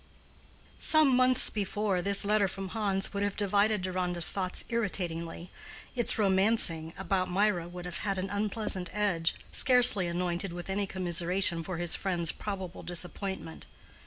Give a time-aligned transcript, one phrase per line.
[0.79, 5.51] Some months before, this letter from Hans would have divided Deronda's thoughts irritatingly:
[5.93, 11.61] its romancing, about Mirah would have had an unpleasant edge, scarcely anointed with any commiseration
[11.61, 13.67] for his friend's probable disappointment.